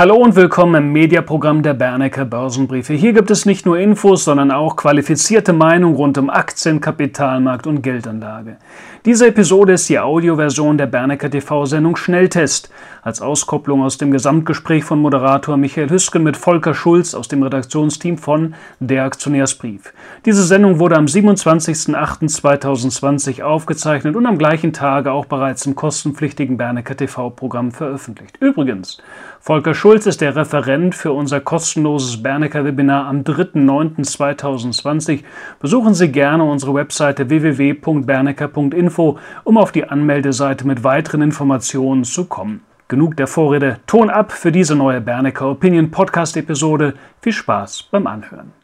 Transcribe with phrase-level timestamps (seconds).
[0.00, 2.94] Hallo und willkommen im Mediaprogramm der Bernecker Börsenbriefe.
[2.94, 7.82] Hier gibt es nicht nur Infos, sondern auch qualifizierte Meinung rund um Aktien, Kapitalmarkt und
[7.82, 8.58] Geldanlage.
[9.04, 12.70] Diese Episode ist die Audioversion der Bernecker TV-Sendung Schnelltest,
[13.02, 18.18] als Auskopplung aus dem Gesamtgespräch von Moderator Michael Hüsken mit Volker Schulz aus dem Redaktionsteam
[18.18, 19.92] von Der Aktionärsbrief.
[20.26, 26.96] Diese Sendung wurde am 27.08.2020 aufgezeichnet und am gleichen Tage auch bereits im kostenpflichtigen Bernecker
[26.96, 28.36] TV-Programm veröffentlicht.
[28.40, 28.98] Übrigens,
[29.40, 35.24] Volker Schulz ist der Referent für unser kostenloses Bernecker-Webinar am 3.9.2020.
[35.60, 42.60] Besuchen Sie gerne unsere Webseite www.bernecker.info, um auf die Anmeldeseite mit weiteren Informationen zu kommen.
[42.88, 46.92] Genug der Vorrede, Ton ab für diese neue Bernecker Opinion Podcast Episode.
[47.22, 48.57] Viel Spaß beim Anhören.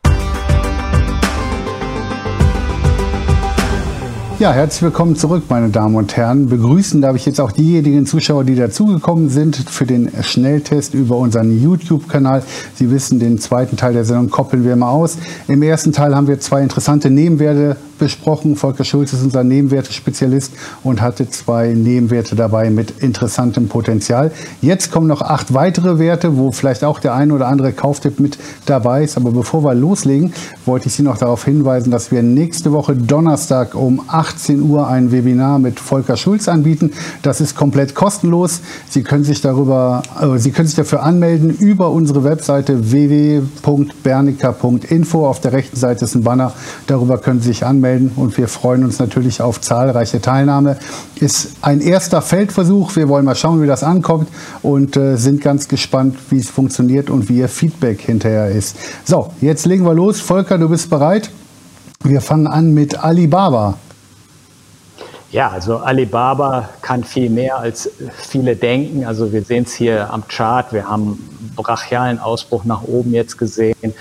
[4.41, 6.49] Ja, herzlich willkommen zurück, meine Damen und Herren.
[6.49, 11.63] Begrüßen darf ich jetzt auch diejenigen Zuschauer, die dazugekommen sind für den Schnelltest über unseren
[11.63, 12.43] YouTube-Kanal.
[12.75, 15.19] Sie wissen, den zweiten Teil der Sendung koppeln wir mal aus.
[15.47, 18.57] Im ersten Teil haben wir zwei interessante Nebenwerte besprochen.
[18.57, 24.33] Volker Schulz ist unser Nebenwerte-Spezialist und hatte zwei Nebenwerte dabei mit interessantem Potenzial.
[24.61, 28.39] Jetzt kommen noch acht weitere Werte, wo vielleicht auch der ein oder andere Kauftipp mit
[28.67, 29.17] dabei ist.
[29.17, 30.33] Aber bevor wir loslegen,
[30.67, 35.13] wollte ich Sie noch darauf hinweisen, dass wir nächste Woche Donnerstag um 18 Uhr ein
[35.13, 36.93] Webinar mit Volker Schulz anbieten.
[37.23, 38.61] Das ist komplett kostenlos.
[38.89, 45.27] Sie können sich darüber, äh, Sie können sich dafür anmelden über unsere Webseite www.bernica.info.
[45.27, 46.53] Auf der rechten Seite ist ein Banner.
[46.87, 50.79] Darüber können Sie sich anmelden anmelden und wir freuen uns natürlich auf zahlreiche Teilnahme.
[51.17, 52.97] Ist ein erster Feldversuch.
[52.97, 54.29] Wir wollen mal schauen, wie das ankommt
[54.63, 58.77] und äh, sind ganz gespannt, wie es funktioniert und wie Ihr Feedback hinterher ist.
[59.05, 60.21] So, jetzt legen wir los.
[60.21, 61.31] Volker, du bist bereit?
[62.03, 63.75] Wir fangen an mit Alibaba.
[65.31, 69.05] Ja, also Alibaba kann viel mehr als viele denken.
[69.05, 70.73] Also wir sehen es hier am Chart.
[70.73, 71.19] Wir haben
[71.57, 73.95] brachialen Ausbruch nach oben jetzt gesehen.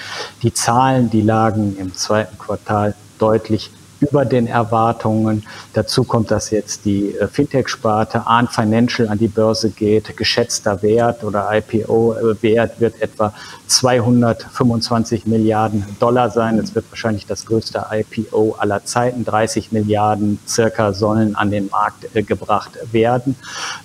[0.44, 3.70] Die Zahlen, die lagen im zweiten Quartal deutlich
[4.04, 5.44] über den Erwartungen.
[5.74, 10.16] Dazu kommt, dass jetzt die äh, Fintech-Sparte Arn Financial an die Börse geht.
[10.18, 13.34] Geschätzter Wert oder IPO-Wert wird etwa
[13.68, 16.60] 225 Milliarden Dollar sein.
[16.60, 19.26] Es wird wahrscheinlich das größte IPO aller Zeiten.
[19.26, 23.36] 30 Milliarden circa sollen an den Markt äh, gebracht werden.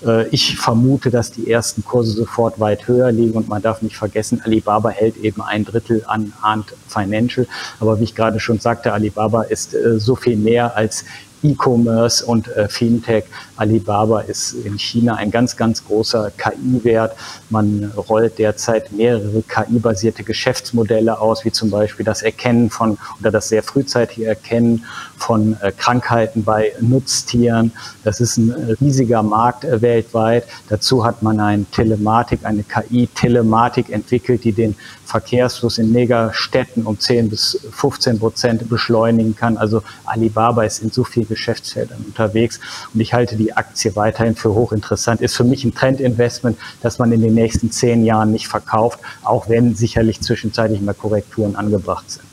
[0.04, 3.96] Äh, ich vermute, dass die ersten Kurse sofort weit höher liegen und man darf nicht
[3.96, 7.46] vergessen, Alibaba hält eben ein Drittel an Arndt Financial.
[7.80, 11.04] Aber wie ich gerade schon sagte, Alibaba ist äh, so viel mehr als
[11.42, 13.24] E-Commerce und äh, Fintech.
[13.56, 17.16] Alibaba ist in China ein ganz, ganz großer KI-Wert.
[17.50, 23.48] Man rollt derzeit mehrere KI-basierte Geschäftsmodelle aus, wie zum Beispiel das Erkennen von oder das
[23.48, 24.84] sehr frühzeitige Erkennen
[25.16, 27.72] von äh, Krankheiten bei Nutztieren.
[28.04, 30.44] Das ist ein riesiger Markt äh, weltweit.
[30.68, 37.30] Dazu hat man eine Telematik, eine KI-Telematik entwickelt, die den Verkehrsfluss in Megastädten um 10
[37.30, 39.56] bis 15 Prozent beschleunigen kann.
[39.56, 42.60] Also Alibaba ist in so vielen Geschäftsfeldern unterwegs
[42.92, 45.20] und ich halte die Aktie weiterhin für hochinteressant.
[45.20, 49.48] Ist für mich ein Trendinvestment, das man in den nächsten zehn Jahren nicht verkauft, auch
[49.48, 52.24] wenn sicherlich zwischenzeitlich mal Korrekturen angebracht sind.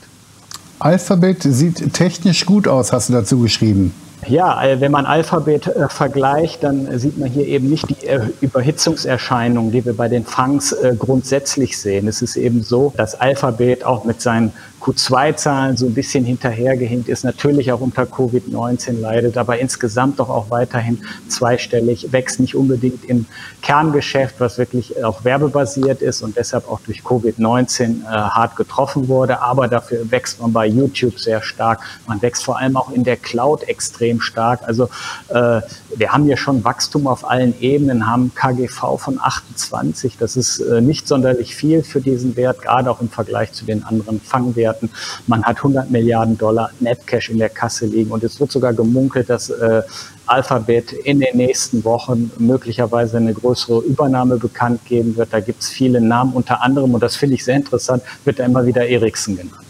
[0.78, 3.94] Alphabet sieht technisch gut aus, hast du dazu geschrieben.
[4.28, 8.20] Ja, äh, wenn man Alphabet äh, vergleicht, dann sieht man hier eben nicht die äh,
[8.40, 12.08] Überhitzungserscheinungen, die wir bei den Fangs äh, grundsätzlich sehen.
[12.08, 14.52] Es ist eben so, dass Alphabet auch mit seinen
[14.86, 20.50] Q2-Zahlen so ein bisschen hinterhergehinkt ist, natürlich auch unter Covid-19 leidet, aber insgesamt doch auch
[20.50, 20.98] weiterhin
[21.28, 23.26] zweistellig, wächst nicht unbedingt im
[23.62, 29.40] Kerngeschäft, was wirklich auch werbebasiert ist und deshalb auch durch Covid-19 äh, hart getroffen wurde,
[29.40, 31.80] aber dafür wächst man bei YouTube sehr stark.
[32.06, 34.60] Man wächst vor allem auch in der Cloud extrem stark.
[34.64, 34.84] Also
[35.28, 35.60] äh,
[35.96, 40.16] wir haben hier schon Wachstum auf allen Ebenen, haben KGV von 28.
[40.18, 43.84] Das ist äh, nicht sonderlich viel für diesen Wert, gerade auch im Vergleich zu den
[43.84, 44.90] anderen Fangwerten.
[45.26, 49.30] Man hat 100 Milliarden Dollar Netcash in der Kasse liegen und es wird sogar gemunkelt,
[49.30, 49.82] dass äh,
[50.26, 55.32] Alphabet in den nächsten Wochen möglicherweise eine größere Übernahme bekannt geben wird.
[55.32, 58.44] Da gibt es viele Namen, unter anderem, und das finde ich sehr interessant, wird da
[58.44, 59.65] immer wieder Ericsson genannt.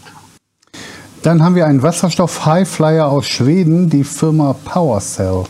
[1.27, 5.43] Dann haben wir einen Wasserstoff-Highflyer aus Schweden, die Firma PowerCell.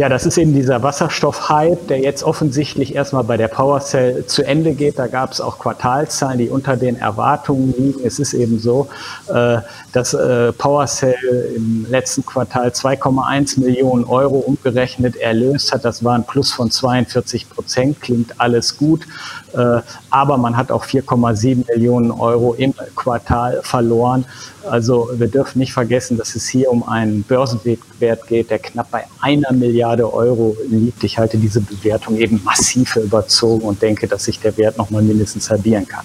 [0.00, 4.72] Ja, das ist eben dieser Wasserstoff-Hype, der jetzt offensichtlich erstmal bei der PowerCell zu Ende
[4.72, 4.98] geht.
[4.98, 8.00] Da gab es auch Quartalzahlen, die unter den Erwartungen liegen.
[8.02, 8.88] Es ist eben so,
[9.28, 9.58] äh,
[9.92, 15.84] dass äh, PowerCell im letzten Quartal 2,1 Millionen Euro umgerechnet erlöst hat.
[15.84, 19.02] Das war ein Plus von 42 Prozent, klingt alles gut.
[19.52, 24.24] Äh, aber man hat auch 4,7 Millionen Euro im Quartal verloren.
[24.68, 29.04] Also wir dürfen nicht vergessen, dass es hier um einen Börsenwert geht, der knapp bei
[29.20, 31.02] einer Milliarde Milliarde Euro liegt.
[31.02, 35.02] Ich halte diese Bewertung eben massiv überzogen und denke, dass sich der Wert noch mal
[35.02, 36.04] mindestens halbieren kann.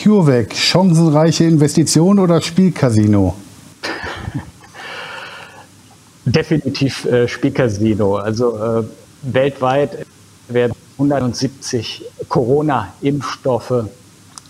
[0.00, 3.34] CureVac, chancenreiche Investition oder Spielcasino?
[6.24, 8.16] Definitiv äh, Spielcasino.
[8.16, 8.84] Also äh,
[9.22, 10.06] weltweit
[10.48, 13.86] werden 170 Corona-Impfstoffe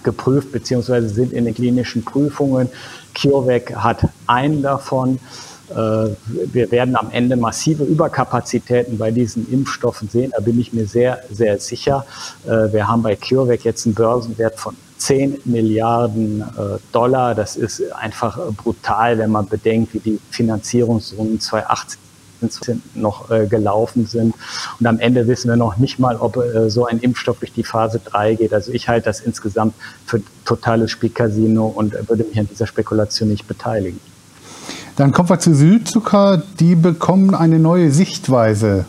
[0.03, 1.07] geprüft bzw.
[1.07, 2.69] sind in den klinischen Prüfungen.
[3.15, 5.19] CureVac hat einen davon.
[5.73, 6.15] Äh,
[6.53, 10.33] wir werden am Ende massive Überkapazitäten bei diesen Impfstoffen sehen.
[10.35, 12.05] Da bin ich mir sehr, sehr sicher.
[12.47, 17.35] Äh, wir haben bei CureVac jetzt einen Börsenwert von 10 Milliarden äh, Dollar.
[17.35, 21.99] Das ist einfach brutal, wenn man bedenkt, wie die Finanzierungsrunden 2018
[22.95, 24.35] noch gelaufen sind.
[24.81, 28.01] Und am Ende wissen wir noch nicht mal, ob so ein Impfstoff durch die Phase
[28.05, 28.53] 3 geht.
[28.53, 29.75] Also ich halte das insgesamt
[30.07, 34.01] für totales Spielcasino und würde mich an dieser Spekulation nicht beteiligen.
[34.97, 36.43] Dann kommen wir zu Südzucker.
[36.61, 38.85] Die bekommen eine neue Sichtweise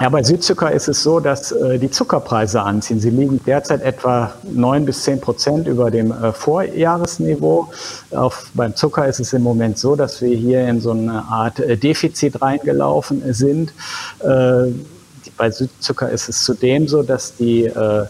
[0.00, 2.98] ja, bei Südzucker ist es so, dass äh, die Zuckerpreise anziehen.
[2.98, 7.68] Sie liegen derzeit etwa neun bis zehn Prozent über dem äh, Vorjahresniveau.
[8.10, 11.60] Auf, beim Zucker ist es im Moment so, dass wir hier in so eine Art
[11.60, 13.72] äh, Defizit reingelaufen sind.
[14.20, 14.72] Äh,
[15.36, 18.06] bei Südzucker ist es zudem so, dass die äh,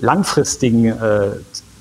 [0.00, 0.94] langfristigen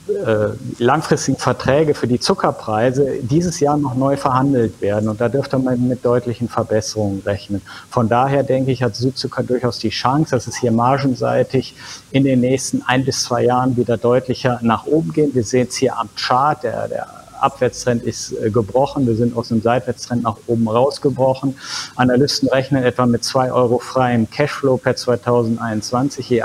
[0.10, 0.50] äh,
[0.80, 5.10] langfristigen Verträge für die Zuckerpreise dieses Jahr noch neu verhandelt werden.
[5.10, 7.62] Und da dürfte man mit deutlichen Verbesserungen rechnen.
[7.90, 11.76] Von daher denke ich, hat Südzucker durchaus die Chance, dass es hier margenseitig
[12.12, 15.36] in den nächsten ein bis zwei Jahren wieder deutlicher nach oben geht.
[15.36, 17.08] Wir sehen es hier am Chart, der, der
[17.40, 19.08] Abwärtstrend ist äh, gebrochen.
[19.08, 21.56] Wir sind aus dem Seitwärtstrend nach oben rausgebrochen.
[21.96, 26.44] Analysten rechnen etwa mit zwei Euro freiem Cashflow per 2021 je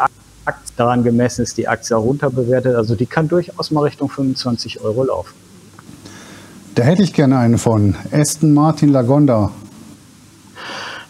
[0.77, 2.75] Daran gemessen ist die Aktie runterbewertet.
[2.75, 5.35] Also die kann durchaus mal Richtung 25 Euro laufen.
[6.75, 7.95] Da hätte ich gerne eine von.
[8.11, 9.51] Aston Martin Lagonda.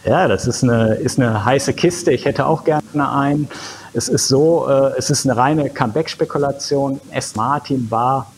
[0.05, 2.11] Ja, das ist eine, ist eine heiße Kiste.
[2.11, 3.47] Ich hätte auch gerne einen.
[3.93, 6.99] Es ist so, äh, es ist eine reine Comeback-Spekulation.
[7.13, 8.31] Aston Martin war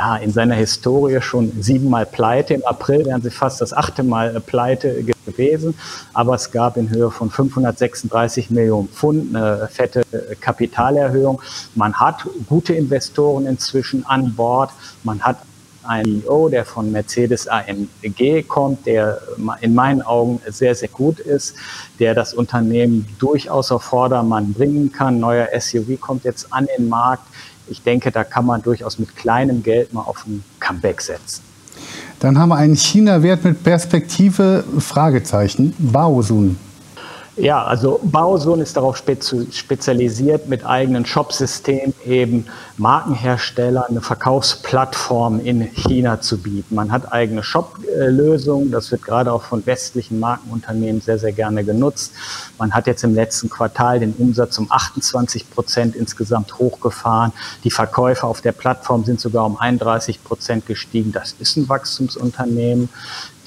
[0.00, 2.54] ja, in seiner Historie schon siebenmal pleite.
[2.54, 5.74] Im April wären sie fast das achte Mal äh, pleite gewesen.
[6.14, 11.42] Aber es gab in Höhe von 536 Millionen Pfund eine fette äh, Kapitalerhöhung.
[11.74, 14.70] Man hat gute Investoren inzwischen an Bord.
[15.04, 15.36] Man hat
[15.82, 19.20] einen CEO, der von Mercedes AMG kommt, der
[19.60, 21.56] in meinen Augen sehr, sehr gut ist,
[21.98, 25.20] der das Unternehmen durchaus auf Vordermann bringen kann.
[25.20, 27.24] Neuer SUV kommt jetzt an den Markt
[27.70, 31.42] ich denke, da kann man durchaus mit kleinem Geld mal auf ein Comeback setzen.
[32.18, 36.58] Dann haben wir einen China-Wert mit Perspektive, Fragezeichen, Baosun.
[37.36, 42.46] Ja, also Baosun ist darauf spezialisiert, mit eigenen Shopsystemen eben
[42.76, 46.74] Markenhersteller eine Verkaufsplattform in China zu bieten.
[46.74, 52.12] Man hat eigene Shop-Lösungen, das wird gerade auch von westlichen Markenunternehmen sehr, sehr gerne genutzt.
[52.58, 57.32] Man hat jetzt im letzten Quartal den Umsatz um 28 Prozent insgesamt hochgefahren.
[57.62, 61.12] Die Verkäufe auf der Plattform sind sogar um 31 Prozent gestiegen.
[61.12, 62.88] Das ist ein Wachstumsunternehmen.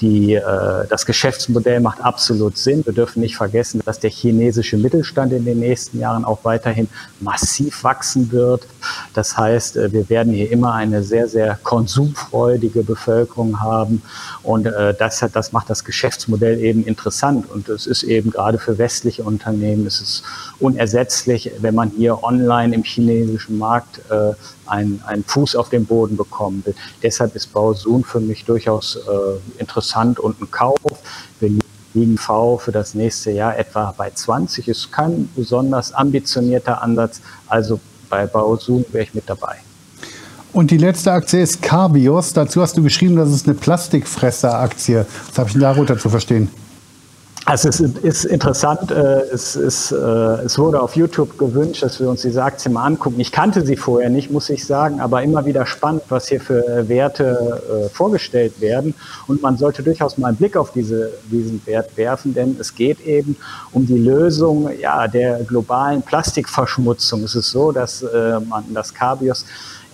[0.04, 0.42] Die, äh,
[0.90, 2.84] das Geschäftsmodell macht absolut Sinn.
[2.84, 6.88] Wir dürfen nicht vergessen, dass der chinesische Mittelstand in den nächsten Jahren auch weiterhin
[7.20, 8.66] massiv wachsen wird.
[9.14, 14.02] Das heißt, äh, wir werden hier immer eine sehr, sehr konsumfreudige Bevölkerung haben.
[14.42, 17.50] Und äh, das, das macht das Geschäftsmodell eben interessant.
[17.50, 20.22] Und es ist eben gerade für westliche Unternehmen, es ist
[20.60, 24.34] unersetzlich, wenn man hier online im chinesischen Markt äh,
[24.66, 26.74] einen, einen Fuß auf den Boden bekommen will.
[27.02, 30.78] Deshalb ist Baosun für mich durchaus äh, interessant und ein Kauf.
[31.40, 31.50] Wir
[31.94, 34.68] liegen V für das nächste Jahr etwa bei 20.
[34.68, 37.20] Ist kein besonders ambitionierter Ansatz.
[37.46, 39.56] Also bei Baosun wäre ich mit dabei.
[40.52, 42.32] Und die letzte Aktie ist Carbios.
[42.32, 45.04] Dazu hast du geschrieben, das ist eine Plastikfresser-Aktie.
[45.28, 46.48] Was habe ich denn darunter zu verstehen?
[47.46, 52.08] Also es ist interessant, äh, es, ist, äh, es wurde auf YouTube gewünscht, dass wir
[52.08, 53.20] uns diese Aktie mal angucken.
[53.20, 56.66] Ich kannte sie vorher nicht, muss ich sagen, aber immer wieder spannend, was hier für
[56.66, 58.94] äh, Werte vorgestellt werden.
[59.26, 63.00] Und man sollte durchaus mal einen Blick auf diese, diesen Wert werfen, denn es geht
[63.00, 63.36] eben
[63.72, 67.24] um die Lösung ja, der globalen Plastikverschmutzung.
[67.24, 68.04] Es ist so, dass
[68.48, 69.44] man das Carbios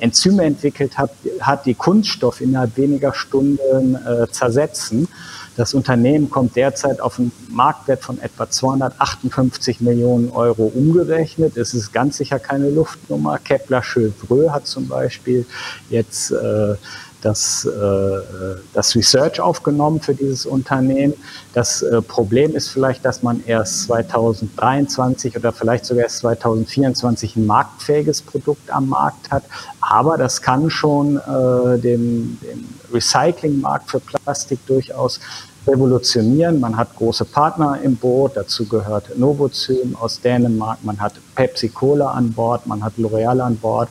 [0.00, 5.09] Enzyme entwickelt hat, hat die Kunststoff innerhalb weniger Stunden äh, zersetzen.
[5.57, 11.57] Das Unternehmen kommt derzeit auf einen Marktwert von etwa 258 Millionen Euro umgerechnet.
[11.57, 13.38] Es ist ganz sicher keine Luftnummer.
[13.38, 15.45] Kepler Chevreux hat zum Beispiel
[15.90, 16.75] jetzt äh,
[17.23, 21.15] das, äh, das Research aufgenommen für dieses Unternehmen.
[21.53, 27.47] Das äh, Problem ist vielleicht, dass man erst 2023 oder vielleicht sogar erst 2024 ein
[27.47, 29.45] marktfähiges Produkt am Markt hat.
[29.81, 35.21] Aber das kann schon äh, dem, dem Recyclingmarkt für Plastik durchaus
[35.67, 36.61] revolutionieren.
[36.61, 42.11] Man hat große Partner im Boot, dazu gehört Novozym aus Dänemark, man hat Pepsi Cola
[42.12, 43.89] an Bord, man hat L'Oreal an Bord.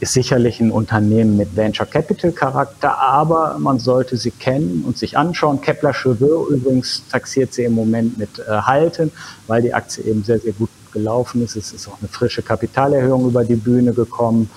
[0.00, 5.18] Ist sicherlich ein Unternehmen mit Venture Capital Charakter, aber man sollte sie kennen und sich
[5.18, 5.60] anschauen.
[5.60, 9.12] Kepler Cheveux übrigens taxiert sie im Moment mit äh, Halten,
[9.46, 11.54] weil die Aktie eben sehr, sehr gut gelaufen ist.
[11.54, 14.48] Es ist auch eine frische Kapitalerhöhung über die Bühne gekommen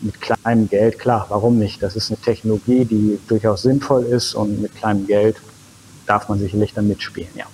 [0.00, 1.82] mit kleinem Geld, klar, warum nicht?
[1.82, 5.36] Das ist eine Technologie, die durchaus sinnvoll ist und mit kleinem Geld
[6.06, 7.46] darf man sicherlich dann mitspielen, ja.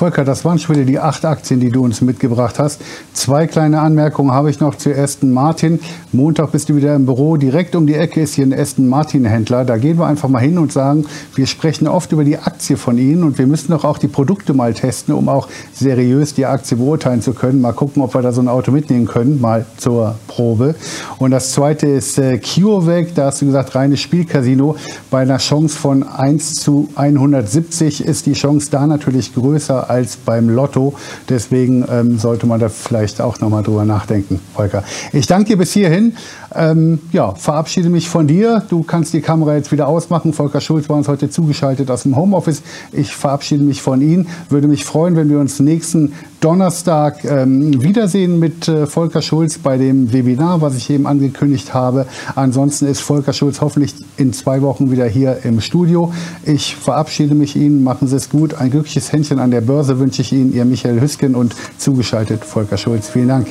[0.00, 2.80] Volker, das waren schon wieder die acht Aktien, die du uns mitgebracht hast.
[3.12, 5.78] Zwei kleine Anmerkungen habe ich noch zu Aston Martin.
[6.10, 7.36] Montag bist du wieder im Büro.
[7.36, 9.66] Direkt um die Ecke ist hier ein Aston Martin Händler.
[9.66, 11.04] Da gehen wir einfach mal hin und sagen,
[11.34, 14.54] wir sprechen oft über die Aktie von Ihnen und wir müssen doch auch die Produkte
[14.54, 17.60] mal testen, um auch seriös die Aktie beurteilen zu können.
[17.60, 20.76] Mal gucken, ob wir da so ein Auto mitnehmen können, mal zur Probe.
[21.18, 23.14] Und das zweite ist äh, CureVac.
[23.16, 24.76] Da hast du gesagt, reines Spielcasino.
[25.10, 30.48] Bei einer Chance von 1 zu 170 ist die Chance da natürlich größer als beim
[30.48, 30.94] Lotto.
[31.28, 34.84] Deswegen ähm, sollte man da vielleicht auch nochmal drüber nachdenken, Volker.
[35.12, 36.14] Ich danke dir bis hierhin.
[36.54, 38.62] Ähm, ja, verabschiede mich von dir.
[38.68, 40.32] Du kannst die Kamera jetzt wieder ausmachen.
[40.32, 42.62] Volker Schulz war uns heute zugeschaltet aus dem Homeoffice.
[42.92, 44.28] Ich verabschiede mich von Ihnen.
[44.48, 49.76] Würde mich freuen, wenn wir uns nächsten Donnerstag ähm, wiedersehen mit äh, Volker Schulz bei
[49.76, 52.06] dem Webinar, was ich eben angekündigt habe.
[52.34, 56.12] Ansonsten ist Volker Schulz hoffentlich in zwei Wochen wieder hier im Studio.
[56.44, 57.84] Ich verabschiede mich Ihnen.
[57.84, 58.54] Machen Sie es gut.
[58.54, 62.76] Ein glückliches Händchen an der Börse wünsche ich Ihnen, Ihr Michael Hüsken und zugeschaltet Volker
[62.76, 63.08] Schulz.
[63.08, 63.46] Vielen Dank.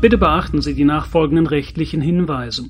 [0.00, 2.66] Bitte beachten Sie die nachfolgenden rechtlichen Hinweise.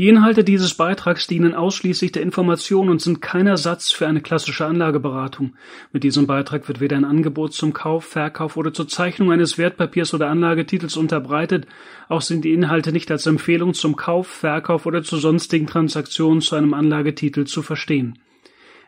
[0.00, 4.64] Die Inhalte dieses Beitrags dienen ausschließlich der Information und sind kein Ersatz für eine klassische
[4.64, 5.52] Anlageberatung.
[5.92, 10.14] Mit diesem Beitrag wird weder ein Angebot zum Kauf, Verkauf oder zur Zeichnung eines Wertpapiers
[10.14, 11.66] oder Anlagetitels unterbreitet,
[12.08, 16.56] auch sind die Inhalte nicht als Empfehlung zum Kauf, Verkauf oder zu sonstigen Transaktionen zu
[16.56, 18.18] einem Anlagetitel zu verstehen.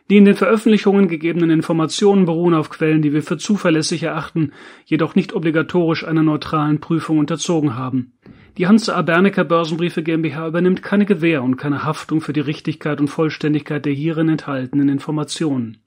[0.09, 4.51] Die in den Veröffentlichungen gegebenen Informationen beruhen auf Quellen, die wir für zuverlässig erachten,
[4.85, 8.13] jedoch nicht obligatorisch einer neutralen Prüfung unterzogen haben.
[8.57, 9.01] Die Hanse A.
[9.01, 13.93] Bernecker Börsenbriefe GmbH übernimmt keine Gewähr und keine Haftung für die Richtigkeit und Vollständigkeit der
[13.93, 15.79] hierin enthaltenen Informationen.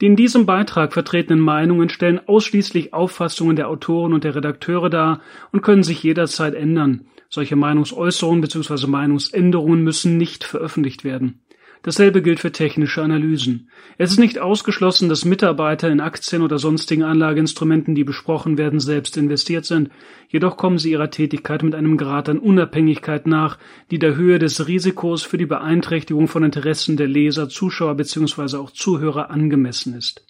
[0.00, 5.20] Die in diesem Beitrag vertretenen Meinungen stellen ausschließlich Auffassungen der Autoren und der Redakteure dar
[5.52, 7.08] und können sich jederzeit ändern.
[7.28, 8.86] Solche Meinungsäußerungen bzw.
[8.86, 11.40] Meinungsänderungen müssen nicht veröffentlicht werden.
[11.82, 13.68] Dasselbe gilt für technische Analysen.
[13.98, 19.16] Es ist nicht ausgeschlossen, dass Mitarbeiter in Aktien oder sonstigen Anlageinstrumenten, die besprochen werden, selbst
[19.16, 19.90] investiert sind,
[20.28, 23.58] jedoch kommen sie ihrer Tätigkeit mit einem Grad an Unabhängigkeit nach,
[23.90, 28.56] die der Höhe des Risikos für die Beeinträchtigung von Interessen der Leser, Zuschauer bzw.
[28.56, 30.26] auch Zuhörer angemessen ist.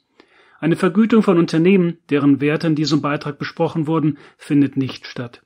[0.58, 5.42] Eine Vergütung von Unternehmen, deren Werte in diesem Beitrag besprochen wurden, findet nicht statt.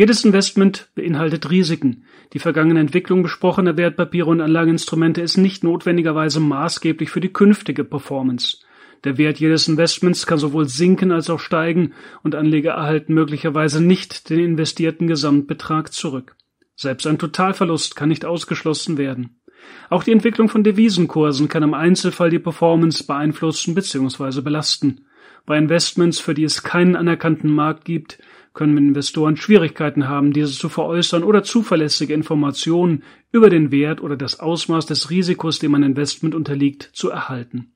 [0.00, 2.04] Jedes Investment beinhaltet Risiken.
[2.32, 8.56] Die vergangene Entwicklung besprochener Wertpapiere und Anlageinstrumente ist nicht notwendigerweise maßgeblich für die künftige Performance.
[9.04, 11.92] Der Wert jedes Investments kann sowohl sinken als auch steigen
[12.22, 16.34] und Anleger erhalten möglicherweise nicht den investierten Gesamtbetrag zurück.
[16.76, 19.42] Selbst ein Totalverlust kann nicht ausgeschlossen werden.
[19.90, 24.40] Auch die Entwicklung von Devisenkursen kann im Einzelfall die Performance beeinflussen bzw.
[24.40, 25.04] belasten.
[25.46, 28.18] Bei Investments, für die es keinen anerkannten Markt gibt,
[28.52, 34.40] können Investoren Schwierigkeiten haben, diese zu veräußern oder zuverlässige Informationen über den Wert oder das
[34.40, 37.72] Ausmaß des Risikos, dem ein Investment unterliegt, zu erhalten.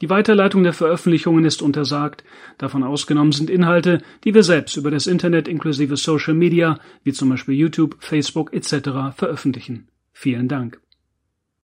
[0.00, 2.24] Die Weiterleitung der Veröffentlichungen ist untersagt,
[2.58, 7.30] davon ausgenommen sind Inhalte, die wir selbst über das Internet inklusive Social Media, wie zum
[7.30, 9.14] Beispiel YouTube, Facebook etc.
[9.16, 9.88] veröffentlichen.
[10.12, 10.83] Vielen Dank.